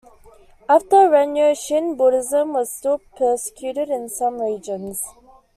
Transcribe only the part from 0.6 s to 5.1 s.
After Rennyo, Shin Buddhism was still persecuted in some regions.